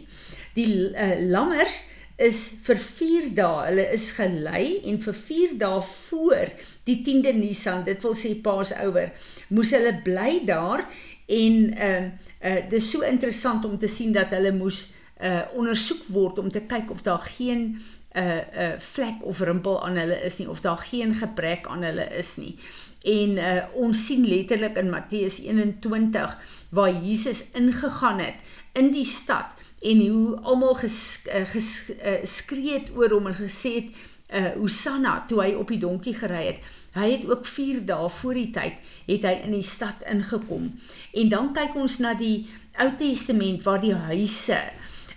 Die 0.58 0.90
uh, 0.90 1.14
lammers 1.30 1.84
is 2.22 2.40
vir 2.66 2.80
4 2.82 3.30
dae, 3.38 3.62
hulle 3.68 3.86
is 3.94 4.08
gelei 4.18 4.80
en 4.90 4.98
vir 5.02 5.18
4 5.18 5.56
dae 5.62 5.80
voor 5.90 6.52
die 6.88 7.00
10de 7.06 7.34
Nisan, 7.38 7.86
dit 7.86 8.02
wil 8.06 8.18
sê 8.18 8.34
Paasouer, 8.42 9.14
moes 9.54 9.74
hulle 9.74 9.96
bly 10.06 10.44
daar 10.50 10.86
en 11.30 11.58
ehm 11.74 12.12
uh, 12.12 12.12
uh 12.44 12.60
dis 12.68 12.90
so 12.92 13.06
interessant 13.08 13.64
om 13.64 13.78
te 13.80 13.88
sien 13.88 14.12
dat 14.12 14.34
hulle 14.36 14.52
moes 14.52 14.90
uh 15.24 15.46
ondersoek 15.56 16.10
word 16.12 16.42
om 16.42 16.50
te 16.52 16.66
kyk 16.68 16.90
of 16.92 17.06
daar 17.06 17.24
geen 17.38 17.78
uh 18.14 18.38
uh 18.38 18.74
vlek 18.80 19.24
of 19.26 19.40
rimpel 19.40 19.80
aan 19.86 19.98
hulle 19.98 20.20
is 20.26 20.38
nie 20.38 20.50
of 20.50 20.62
daar 20.62 20.78
geen 20.78 21.16
gebrek 21.18 21.68
aan 21.68 21.84
hulle 21.84 22.08
is 22.18 22.36
nie. 22.38 22.56
En 23.04 23.38
uh 23.38 23.64
ons 23.74 24.06
sien 24.06 24.26
letterlik 24.28 24.78
in 24.78 24.90
Matteus 24.90 25.40
21 25.40 26.38
waar 26.70 26.94
Jesus 26.94 27.52
ingegaan 27.52 28.20
het 28.20 28.36
in 28.74 28.92
die 28.92 29.06
stad 29.06 29.54
en 29.82 30.08
hoe 30.08 30.40
almal 30.42 30.76
geskree 30.80 31.46
ges, 31.52 31.90
uh, 31.90 32.74
het 32.74 32.92
oor 32.96 33.12
hom 33.12 33.28
en 33.28 33.36
gesê 33.36 33.74
het 33.76 33.90
uh 34.34 34.54
Hosanna 34.58 35.26
toe 35.28 35.42
hy 35.42 35.52
op 35.54 35.70
die 35.70 35.80
donkie 35.82 36.16
gery 36.18 36.46
het. 36.46 36.62
Hy 36.94 37.10
het 37.12 37.26
ook 37.30 37.46
4 37.46 37.84
dae 37.86 38.10
voor 38.10 38.38
die 38.38 38.50
tyd 38.54 38.80
het 39.08 39.26
hy 39.28 39.34
in 39.46 39.58
die 39.58 39.66
stad 39.66 40.06
ingekom. 40.10 40.72
En 41.14 41.30
dan 41.30 41.52
kyk 41.54 41.76
ons 41.76 42.00
na 42.00 42.14
die 42.18 42.48
Ou 42.82 42.90
Testament 42.98 43.62
waar 43.66 43.82
die 43.82 43.94
huise 43.94 44.58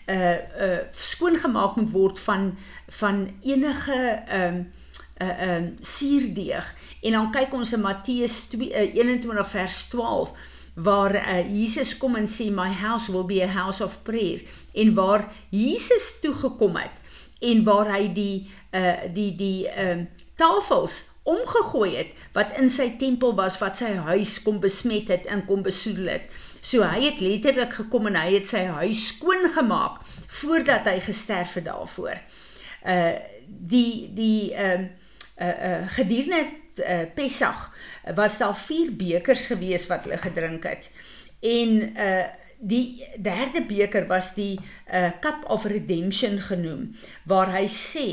uh 0.06 0.38
uh 0.66 0.78
skoongemaak 0.92 1.76
moet 1.76 1.90
word 1.90 2.20
van 2.20 2.56
van 2.88 3.28
enige 3.42 4.22
ehm 4.26 4.54
uh, 4.54 4.64
uh, 5.22 5.42
uh, 5.46 5.62
suurdeeg. 5.80 6.74
En 7.02 7.12
dan 7.12 7.30
kyk 7.30 7.52
ons 7.52 7.72
in 7.72 7.80
Matteus 7.80 8.50
21 8.50 9.32
uh, 9.32 9.44
vers 9.44 9.88
12 9.88 10.32
waar 10.74 11.14
uh, 11.14 11.40
Jesus 11.62 11.96
kom 11.96 12.18
en 12.20 12.28
sê 12.28 12.50
my 12.52 12.68
house 12.68 13.12
will 13.12 13.24
be 13.24 13.40
a 13.42 13.48
house 13.48 13.84
of 13.84 14.02
prayer 14.04 14.42
en 14.74 14.94
waar 14.94 15.24
Jesus 15.48 16.18
toe 16.20 16.34
gekom 16.34 16.76
het 16.76 16.92
en 17.40 17.64
waar 17.64 17.88
hy 17.94 18.12
die 18.12 18.36
uh 18.76 19.08
die 19.12 19.32
die 19.36 19.68
ehm 19.68 20.04
uh, 20.04 20.24
tafels 20.36 20.98
omgegooi 21.24 21.96
het 21.96 22.10
wat 22.36 22.52
in 22.60 22.68
sy 22.70 22.90
tempel 23.00 23.32
was 23.34 23.56
wat 23.58 23.80
sy 23.80 23.94
huis 24.10 24.36
kom 24.44 24.60
besmet 24.60 25.08
het 25.08 25.24
en 25.32 25.46
kom 25.48 25.64
besoedel 25.64 26.12
het. 26.12 26.28
So 26.66 26.82
hy 26.82 27.04
het 27.04 27.20
letterlik 27.22 27.76
gekom 27.78 28.08
en 28.10 28.18
hy 28.18 28.32
het 28.40 28.48
sy 28.50 28.64
huis 28.80 29.04
skoon 29.12 29.46
gemaak 29.54 30.00
voordat 30.40 30.88
hy 30.90 30.98
gesterf 31.04 31.54
het 31.60 31.68
daarvoor. 31.68 32.18
Uh 32.82 33.14
die 33.46 34.10
die 34.14 34.54
ehm 34.54 34.88
uh, 35.38 35.46
uh 35.46 35.66
uh 35.68 35.84
gedurende 35.94 36.40
uh, 36.82 37.04
Pessach 37.14 37.70
was 38.14 38.38
daar 38.38 38.56
vier 38.58 38.90
bekers 38.96 39.46
gewees 39.46 39.86
wat 39.86 40.08
hulle 40.08 40.18
gedrink 40.18 40.66
het. 40.66 40.90
En 41.40 41.78
uh 41.94 42.26
die 42.58 43.04
derde 43.20 43.62
beker 43.68 44.06
was 44.08 44.34
die 44.34 44.58
uh 44.90 45.10
cup 45.20 45.44
of 45.46 45.64
redemption 45.64 46.40
genoem 46.40 46.96
waar 47.24 47.52
hy 47.52 47.66
sê 47.70 48.08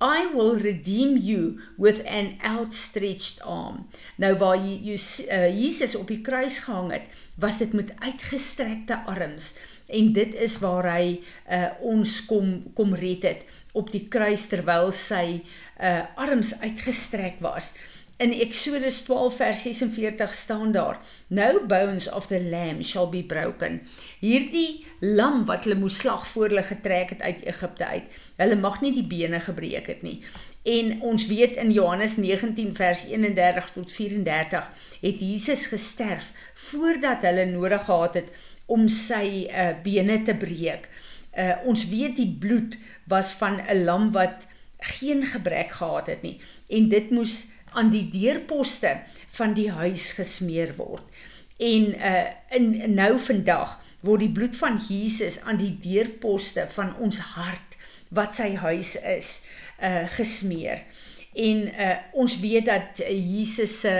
I 0.00 0.26
will 0.34 0.58
redeem 0.58 1.16
you 1.16 1.60
with 1.78 2.02
an 2.06 2.38
outstretched 2.42 3.42
arm. 3.42 3.86
Nou 4.16 4.34
waar 4.40 4.58
jy, 4.58 4.74
jy 4.90 4.98
uh, 5.28 5.46
Jesus 5.48 5.94
op 5.94 6.10
die 6.10 6.20
kruis 6.20 6.58
gehang 6.66 6.90
het, 6.92 7.06
was 7.40 7.58
dit 7.62 7.72
met 7.72 7.94
uitgestrekte 8.02 8.98
arms 9.06 9.54
en 9.86 10.12
dit 10.16 10.34
is 10.34 10.58
waar 10.62 10.86
hy 10.88 11.20
uh, 11.50 11.70
ons 11.84 12.24
kom 12.26 12.62
kom 12.74 12.94
red 12.96 13.26
het 13.26 13.42
op 13.76 13.90
die 13.92 14.06
kruis 14.08 14.46
terwyl 14.48 14.92
sy 14.94 15.42
uh, 15.80 16.04
arms 16.16 16.54
uitgestrek 16.62 17.40
was. 17.44 17.74
In 18.16 18.32
Exodus 18.32 19.00
12 19.02 19.36
vers 19.36 19.62
46 19.62 20.34
staan 20.34 20.72
daar: 20.72 21.00
No 21.26 21.66
bones 21.66 22.10
of 22.10 22.26
the 22.26 22.42
lamb 22.42 22.82
shall 22.82 23.08
be 23.08 23.22
broken. 23.22 23.80
Hierdie 24.18 24.84
lam 25.00 25.44
wat 25.44 25.64
hulle 25.64 25.78
moes 25.78 25.98
slag 25.98 26.28
voor 26.28 26.48
hulle 26.48 26.62
getrek 26.62 27.10
het 27.10 27.22
uit 27.22 27.42
Egipte 27.42 27.86
uit. 27.86 28.04
Hulle 28.36 28.56
mag 28.56 28.80
nie 28.80 28.92
die 28.94 29.06
bene 29.06 29.40
gebreek 29.40 29.86
het 29.90 30.02
nie. 30.02 30.22
En 30.62 31.00
ons 31.00 31.26
weet 31.26 31.56
in 31.56 31.72
Johannes 31.72 32.16
19 32.16 32.74
vers 32.74 33.04
31 33.10 33.70
tot 33.74 33.92
34 33.92 34.70
het 35.00 35.20
Jesus 35.20 35.66
gesterf 35.66 36.30
voordat 36.70 37.26
hulle 37.26 37.44
nodig 37.50 37.84
gehad 37.84 38.14
het 38.14 38.30
om 38.66 38.86
sy 38.88 39.50
uh, 39.50 39.74
bene 39.82 40.22
te 40.22 40.34
breek. 40.34 40.86
Uh, 41.34 41.58
ons 41.66 41.88
weet 41.90 42.16
die 42.16 42.30
bloed 42.40 42.78
was 43.10 43.34
van 43.42 43.58
'n 43.58 43.84
lam 43.84 44.12
wat 44.12 44.46
geen 44.78 45.24
gebrek 45.24 45.70
gehad 45.72 46.06
het 46.06 46.22
nie 46.22 46.40
en 46.68 46.88
dit 46.88 47.10
moes 47.10 47.53
aan 47.74 47.90
die 47.92 48.06
deurposte 48.10 48.96
van 49.36 49.54
die 49.54 49.70
huis 49.70 50.12
gesmeer 50.18 50.74
word. 50.78 51.04
En 51.58 51.94
uh 51.94 52.26
in 52.54 52.94
nou 52.94 53.18
vandag 53.20 53.78
word 54.04 54.24
die 54.26 54.32
bloed 54.32 54.56
van 54.56 54.78
Jesus 54.88 55.40
aan 55.42 55.58
die 55.58 55.74
deurposte 55.82 56.66
van 56.74 56.92
ons 57.02 57.18
hart 57.34 57.78
wat 58.14 58.36
sy 58.38 58.54
huis 58.62 58.94
is 59.00 59.32
uh 59.82 60.04
gesmeer. 60.16 60.84
En 61.34 61.66
uh 61.68 61.96
ons 62.12 62.38
weet 62.40 62.68
dat 62.70 63.02
Jesus 63.08 63.80
se 63.80 63.94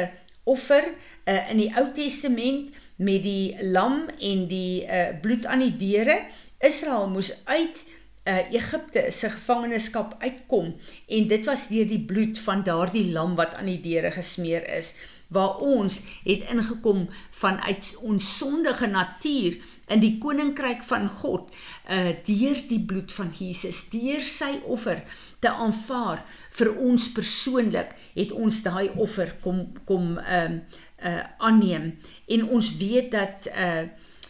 offer 0.45 0.85
uh 1.27 1.51
in 1.51 1.63
die 1.65 1.73
Ou 1.75 1.89
Testament 1.97 2.75
met 2.97 3.23
die 3.23 3.57
lam 3.75 4.05
en 4.21 4.47
die 4.51 4.85
uh 4.87 5.11
bloed 5.23 5.47
aan 5.47 5.65
die 5.67 5.77
deure 5.79 6.21
Israel 6.65 7.09
moes 7.11 7.33
uit 7.45 7.85
uh, 8.27 8.53
Egipte 8.53 9.07
se 9.13 9.31
gevangenskap 9.31 10.15
uitkom 10.23 10.75
en 11.07 11.29
dit 11.29 11.49
was 11.49 11.69
deur 11.73 11.89
die 11.89 12.03
bloed 12.05 12.39
van 12.47 12.65
daardie 12.67 13.11
lam 13.13 13.37
wat 13.41 13.55
aan 13.59 13.71
die 13.71 13.81
deure 13.85 14.13
gesmeer 14.15 14.65
is 14.79 14.95
waar 15.35 15.59
ons 15.65 16.01
het 16.25 16.45
ingekom 16.53 17.07
vanuit 17.35 17.95
ons 18.05 18.37
sondige 18.39 18.87
natuur 18.87 19.57
in 19.93 20.01
die 20.01 20.17
koninkryk 20.23 20.85
van 20.89 21.09
God 21.09 21.51
uh 21.91 22.13
deur 22.29 22.61
die 22.69 22.81
bloed 22.81 23.13
van 23.13 23.33
Jesus 23.37 23.85
deur 23.93 24.23
sy 24.25 24.55
offer 24.65 25.03
te 25.45 25.51
aanvaar 25.51 26.25
vir 26.59 26.73
ons 26.77 27.11
persoonlik 27.17 27.93
het 28.15 28.33
ons 28.33 28.63
daai 28.65 28.89
offer 28.95 29.35
kom 29.45 29.67
kom 29.89 30.17
um 30.19 30.61
uh 31.05 31.21
aanneem. 31.39 31.91
En 32.33 32.47
ons 32.49 32.71
weet 32.81 33.11
dat 33.13 33.49
uh 33.53 33.85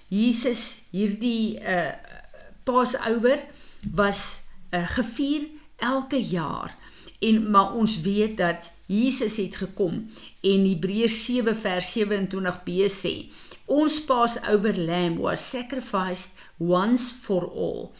Jesus 0.09 0.87
hierdie 0.91 1.61
uh 1.61 1.93
Passover 2.65 3.43
was 3.95 4.47
uh, 4.71 4.89
gevier 4.89 5.47
elke 5.77 6.23
jaar. 6.23 6.77
En 7.19 7.51
maar 7.51 7.73
ons 7.73 8.01
weet 8.01 8.37
dat 8.37 8.73
Jesus 8.87 9.37
het 9.37 9.57
gekom 9.57 10.11
en 10.41 10.65
Hebreërs 10.69 11.25
7 11.25 11.57
vers 11.57 11.99
27b 11.99 12.89
sê 12.93 13.15
ons 13.65 13.95
Passover 14.05 14.77
lamb 14.77 15.23
was 15.25 15.51
sacrificed 15.51 16.37
once 16.59 17.15
for 17.23 17.49
all. 17.49 17.93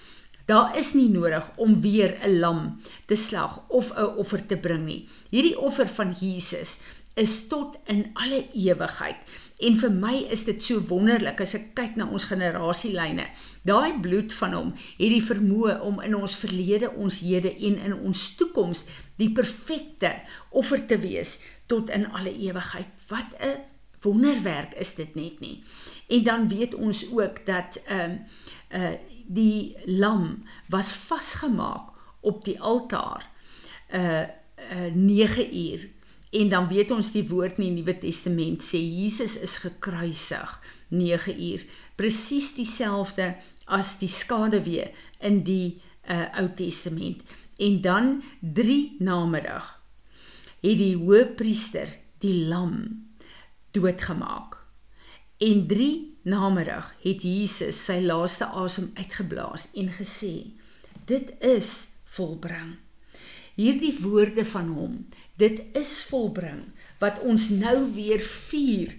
Daar 0.45 0.77
is 0.77 0.93
nie 0.93 1.09
nodig 1.09 1.45
om 1.57 1.81
weer 1.81 2.19
'n 2.21 2.39
lam 2.39 2.81
te 3.07 3.15
slag 3.17 3.63
of 3.69 3.93
'n 3.97 4.17
offer 4.17 4.47
te 4.47 4.57
bring 4.57 4.85
nie. 4.85 5.09
Hierdie 5.31 5.59
offer 5.59 5.89
van 5.89 6.13
Jesus 6.21 6.81
is 7.15 7.47
tot 7.47 7.77
in 7.87 8.11
alle 8.13 8.47
ewigheid. 8.53 9.17
En 9.59 9.77
vir 9.77 9.91
my 9.91 10.27
is 10.31 10.45
dit 10.45 10.65
so 10.65 10.83
wonderlik 10.89 11.41
as 11.41 11.55
ek 11.55 11.75
kyk 11.75 11.97
na 11.97 12.09
ons 12.11 12.25
generasielyne. 12.25 13.27
Daai 13.65 14.01
bloed 14.01 14.33
van 14.37 14.53
hom 14.53 14.73
het 14.77 15.11
die 15.11 15.23
vermoë 15.25 15.79
om 15.87 16.01
in 16.05 16.17
ons 16.17 16.37
verlede, 16.37 16.91
ons 17.01 17.23
hede 17.25 17.55
en 17.55 17.79
in 17.89 17.95
ons 17.97 18.25
toekoms 18.37 18.85
die 19.17 19.31
perfekte 19.33 20.13
offer 20.51 20.85
te 20.87 20.99
wees 21.01 21.39
tot 21.67 21.89
in 21.89 22.05
alle 22.13 22.35
ewigheid. 22.35 22.93
Wat 23.09 23.37
'n 23.41 23.65
wonderwerk 24.05 24.75
is 24.75 24.95
dit 24.95 25.15
net 25.15 25.41
nie. 25.41 25.63
En 26.09 26.23
dan 26.23 26.49
weet 26.49 26.75
ons 26.75 27.11
ook 27.11 27.47
dat 27.47 27.83
ehm 27.87 28.19
uh, 28.71 28.83
uh 28.83 28.97
die 29.27 29.77
lam 29.85 30.45
was 30.69 30.93
vasgemaak 30.93 31.89
op 32.21 32.45
die 32.45 32.61
altaar 32.61 33.31
uh 33.93 34.21
uh 34.21 34.93
9 34.95 35.57
uur 35.57 35.89
En 36.35 36.49
dan 36.49 36.69
weet 36.69 36.91
ons 36.91 37.13
die 37.15 37.23
woord 37.29 37.61
in 37.61 37.69
die 37.69 37.75
Nuwe 37.77 37.95
Testament 38.03 38.63
sê 38.67 38.81
Jesus 38.83 39.37
is 39.39 39.61
gekruisig 39.63 40.55
9 40.91 41.35
uur. 41.39 41.63
Presies 41.95 42.49
dieselfde 42.57 43.37
as 43.67 43.99
die 44.01 44.09
skaduwee 44.09 44.91
in 45.21 45.43
die 45.47 45.81
uh, 46.09 46.29
Ou 46.41 46.49
Testament. 46.57 47.23
En 47.57 47.81
dan 47.81 48.23
3 48.41 48.97
namiddag 48.99 49.81
het 50.65 50.79
die 50.81 50.97
hoëpriester 50.97 51.89
die 52.25 52.45
lam 52.49 52.77
doodgemaak. 53.77 54.59
En 55.39 55.67
3 55.67 55.91
namiddag 56.23 56.95
het 57.03 57.23
Jesus 57.23 57.85
sy 57.85 58.01
laaste 58.05 58.49
asem 58.49 58.91
uitgeblaas 58.95 59.69
en 59.75 59.93
gesê: 59.93 60.55
"Dit 61.07 61.35
is 61.41 61.95
volbring." 62.05 62.79
Hierdie 63.55 63.95
woorde 64.01 64.45
van 64.45 64.69
hom 64.75 65.07
dit 65.39 65.63
is 65.79 66.05
volbring 66.11 66.63
wat 66.99 67.21
ons 67.27 67.49
nou 67.55 67.77
weer 67.95 68.23
vier 68.51 68.95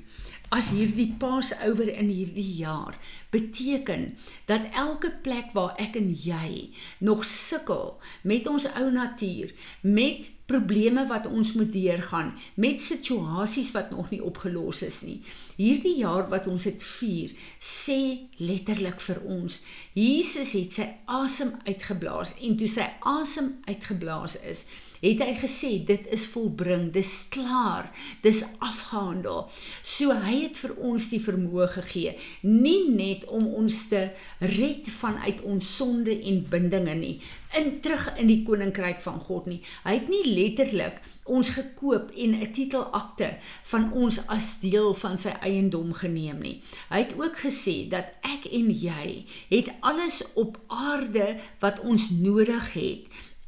as 0.54 0.70
hierdie 0.76 1.10
Pasouer 1.20 1.90
in 1.90 2.10
hierdie 2.12 2.52
jaar 2.60 2.98
beteken 3.34 4.14
dat 4.46 4.70
elke 4.78 5.12
plek 5.26 5.52
waar 5.58 5.74
ek 5.82 5.98
en 6.00 6.12
jy 6.14 6.70
nog 7.00 7.26
sukkel 7.26 7.98
met 8.24 8.48
ons 8.48 8.68
ou 8.78 8.90
natuur 8.94 9.52
met 9.82 10.30
probleme 10.46 11.08
wat 11.10 11.26
ons 11.26 11.56
moet 11.58 11.72
deurgaan 11.74 12.34
met 12.62 12.82
situasies 12.82 13.72
wat 13.74 13.90
nog 13.92 14.12
nie 14.14 14.22
opgelos 14.22 14.84
is 14.86 15.02
nie. 15.02 15.18
Hierdie 15.58 15.98
jaar 16.04 16.30
wat 16.30 16.48
ons 16.48 16.68
dit 16.70 16.84
vier, 17.00 17.34
sê 17.60 18.00
letterlik 18.38 19.02
vir 19.02 19.24
ons, 19.26 19.62
Jesus 19.98 20.54
het 20.54 20.78
sy 20.78 20.90
asem 21.10 21.56
uitgeblaas 21.66 22.36
en 22.46 22.60
toe 22.60 22.70
sy 22.70 22.86
asem 23.02 23.56
uitgeblaas 23.66 24.38
is, 24.46 24.68
het 25.02 25.24
hy 25.24 25.34
gesê 25.40 25.72
dit 25.86 26.08
is 26.16 26.28
volbring, 26.32 26.92
dis 26.94 27.28
klaar, 27.34 27.92
dis 28.22 28.44
afgehandel. 28.60 29.46
So 29.84 30.16
hy 30.26 30.42
het 30.46 30.60
vir 30.62 30.76
ons 30.78 31.10
die 31.12 31.22
vermoë 31.24 31.70
gegee, 31.80 32.16
nie 32.44 32.90
net 32.90 33.26
om 33.28 33.48
ons 33.48 33.88
te 33.92 34.08
red 34.40 34.90
vanuit 35.00 35.42
ons 35.44 35.76
sonde 35.78 36.16
en 36.16 36.44
bindinge 36.50 36.96
nie, 37.00 37.16
in 37.56 37.80
terug 37.82 38.10
in 38.20 38.28
die 38.28 38.42
koninkryk 38.48 39.02
van 39.04 39.20
God 39.24 39.48
nie. 39.50 39.62
Hy 39.86 40.00
het 40.00 40.10
nie 40.12 40.24
letterlik 40.28 41.02
ons 41.26 41.50
gekoop 41.56 42.12
en 42.14 42.36
'n 42.36 42.52
titelakte 42.52 43.38
van 43.64 43.92
ons 43.94 44.28
as 44.28 44.60
deel 44.60 44.94
van 44.94 45.18
sy 45.18 45.34
eiendom 45.42 45.94
geneem 45.94 46.40
nie. 46.40 46.62
Hy 46.90 47.00
het 47.00 47.16
ook 47.18 47.38
gesê 47.38 47.90
dat 47.90 48.14
ek 48.22 48.46
en 48.52 48.70
jy 48.70 49.26
het 49.50 49.72
alles 49.80 50.24
op 50.34 50.60
aarde 50.68 51.38
wat 51.60 51.80
ons 51.80 52.10
nodig 52.10 52.74
het 52.74 53.04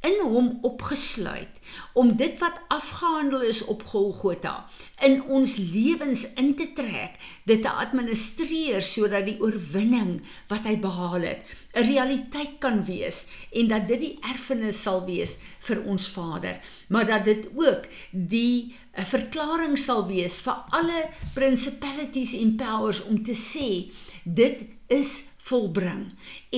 in 0.07 0.19
hom 0.23 0.49
opgesluit 0.67 1.53
om 1.99 2.13
dit 2.19 2.37
wat 2.39 2.59
afgehandel 2.71 3.41
is 3.49 3.59
op 3.65 3.83
Golgotha 3.91 4.65
in 5.03 5.19
ons 5.23 5.57
lewens 5.59 6.23
in 6.39 6.53
te 6.55 6.69
trek, 6.77 7.17
dit 7.49 7.61
te 7.61 7.69
administreer 7.69 8.81
sodat 8.85 9.27
die 9.27 9.37
oorwinning 9.43 10.21
wat 10.51 10.65
hy 10.69 10.77
behaal 10.81 11.27
het, 11.27 11.43
'n 11.75 11.85
realiteit 11.91 12.57
kan 12.59 12.85
wees 12.85 13.27
en 13.51 13.67
dat 13.67 13.87
dit 13.87 13.99
die 13.99 14.17
erfenis 14.21 14.81
sal 14.81 15.05
wees 15.05 15.39
vir 15.59 15.83
ons 15.83 16.07
Vader, 16.07 16.59
maar 16.89 17.05
dat 17.05 17.25
dit 17.25 17.49
ook 17.55 17.85
die 18.11 18.75
'n 18.97 19.05
verklaring 19.05 19.77
sal 19.77 20.07
wees 20.07 20.39
vir 20.39 20.57
alle 20.69 21.09
principalities 21.33 22.33
en 22.33 22.55
powers 22.55 23.03
om 23.03 23.23
te 23.23 23.35
sê 23.35 23.91
dit 24.23 24.65
is 24.87 25.23
volbring 25.47 26.05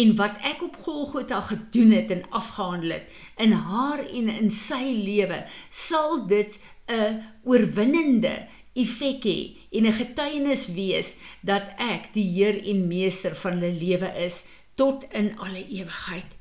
en 0.02 0.16
wat 0.20 0.38
ek 0.52 0.64
op 0.66 0.78
Golgotha 0.86 1.42
gedoen 1.42 1.92
het 1.96 2.12
en 2.16 2.26
afgehandel 2.30 2.98
het 2.98 3.18
in 3.46 3.54
haar 3.54 4.04
en 4.06 4.30
in 4.34 4.50
sy 4.54 4.84
lewe 4.98 5.44
sal 5.70 6.26
dit 6.28 6.60
'n 6.90 7.22
oorwinnende 7.44 8.48
effek 8.74 9.24
hê 9.24 9.40
en 9.72 9.86
'n 9.86 10.00
getuienis 10.02 10.68
wees 10.74 11.10
dat 11.42 11.66
ek 11.78 12.14
die 12.14 12.28
Heer 12.36 12.58
en 12.72 12.88
meester 12.88 13.36
van 13.36 13.54
hulle 13.60 13.74
lewe 13.74 14.10
is 14.26 14.48
tot 14.76 15.04
in 15.12 15.38
alle 15.40 15.68
ewigheid. 15.68 16.32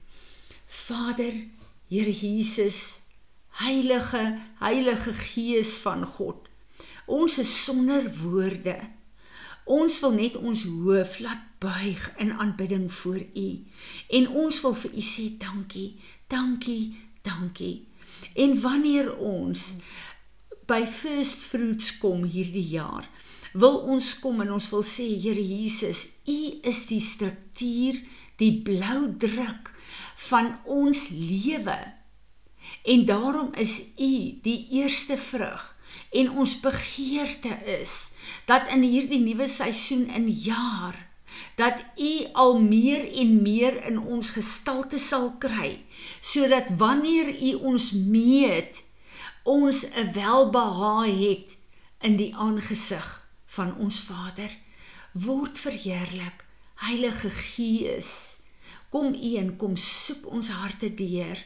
Vader, 0.66 1.32
Here 1.88 2.12
Jesus, 2.12 3.00
Heilige, 3.50 4.38
Heilige 4.60 5.12
Gees 5.12 5.78
van 5.78 6.06
God. 6.06 6.48
Ons 7.06 7.38
is 7.38 7.64
sonder 7.64 8.04
woorde. 8.22 8.76
Ons 9.68 10.00
wil 10.00 10.14
net 10.16 10.36
ons 10.40 10.64
hoof 10.64 11.18
laat 11.20 11.44
buig 11.60 12.04
in 12.16 12.32
aanbidding 12.32 12.86
voor 12.92 13.20
U. 13.20 13.48
En 14.08 14.28
ons 14.28 14.60
wil 14.64 14.74
vir 14.82 14.94
U 14.96 15.04
sê 15.04 15.28
dankie, 15.40 15.90
dankie, 16.32 16.96
dankie. 17.26 17.86
En 18.34 18.56
wanneer 18.62 19.12
ons 19.16 19.66
by 20.68 20.84
First 20.88 21.48
Fruits 21.50 21.90
kom 22.00 22.24
hierdie 22.24 22.64
jaar, 22.72 23.08
wil 23.52 23.80
ons 23.92 24.12
kom 24.22 24.40
en 24.44 24.54
ons 24.56 24.70
wil 24.72 24.84
sê 24.86 25.08
Here 25.20 25.42
Jesus, 25.42 26.06
U 26.28 26.38
is 26.68 26.84
die 26.88 27.02
struktuur, 27.04 28.00
die 28.40 28.54
blou 28.64 29.08
druk 29.20 29.72
van 30.28 30.54
ons 30.64 31.08
lewe. 31.12 31.78
En 32.88 33.04
daarom 33.08 33.52
is 33.58 33.80
U 33.96 34.12
die 34.44 34.60
eerste 34.80 35.16
vrug 35.20 35.74
en 36.12 36.30
ons 36.40 36.60
begeerte 36.60 37.52
is 37.80 38.14
dat 38.46 38.68
in 38.72 38.82
hierdie 38.82 39.20
nuwe 39.20 39.48
seisoen 39.48 40.08
in 40.14 40.28
jaar 40.30 41.06
dat 41.56 41.82
u 41.96 42.26
al 42.32 42.58
meer 42.60 43.04
en 43.20 43.42
meer 43.42 43.84
in 43.84 43.98
ons 43.98 44.30
gestalte 44.30 44.98
sal 44.98 45.30
kry 45.38 45.84
sodat 46.20 46.70
wanneer 46.80 47.30
u 47.42 47.52
ons 47.72 47.90
meet 47.92 48.82
ons 49.44 49.84
'n 49.94 50.12
welbehae 50.12 51.12
het 51.28 51.56
in 52.00 52.16
die 52.16 52.34
aangesig 52.36 53.28
van 53.46 53.76
ons 53.76 54.00
Vader. 54.00 54.50
Word 55.12 55.58
verheerlik 55.58 56.44
Heilige 56.74 57.30
Gees. 57.30 58.40
Kom 58.90 59.14
u 59.14 59.36
en 59.36 59.56
kom 59.56 59.76
soek 59.76 60.26
ons 60.26 60.48
harte 60.48 60.94
deur 60.94 61.38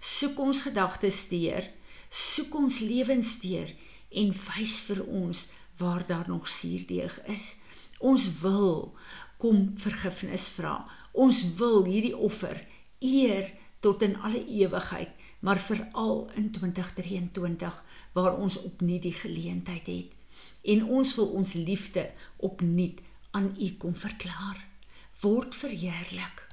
soek 0.00 0.38
ons 0.40 0.62
gedagtes 0.64 1.28
deur 1.28 1.66
soek 2.10 2.54
ons 2.56 2.80
lewens 2.80 3.36
deur 3.44 3.68
en 4.10 4.32
wys 4.48 4.80
vir 4.88 5.02
ons 5.04 5.42
waar 5.80 6.06
daar 6.06 6.28
nog 6.28 6.48
suurdeeg 6.48 7.24
is. 7.24 7.60
Ons 7.98 8.28
wil 8.40 8.94
kom 9.40 9.72
vergifnis 9.80 10.48
vra. 10.52 10.84
Ons 11.12 11.42
wil 11.56 11.84
hierdie 11.88 12.16
offer 12.16 12.60
eer 13.00 13.50
tot 13.80 14.02
in 14.04 14.18
alle 14.20 14.44
ewigheid, 14.46 15.10
maar 15.40 15.58
veral 15.58 16.28
in 16.36 16.50
2023 16.52 17.84
waar 18.12 18.36
ons 18.36 18.62
opnuut 18.62 19.02
die 19.02 19.16
geleentheid 19.16 19.86
het. 19.86 20.12
En 20.62 20.84
ons 20.84 21.14
wil 21.16 21.32
ons 21.40 21.52
liefde 21.52 22.10
opnuut 22.36 23.00
aan 23.30 23.54
U 23.58 23.72
kom 23.80 23.96
verklaar. 23.96 24.66
Word 25.20 25.56
verheerlik. 25.56 26.49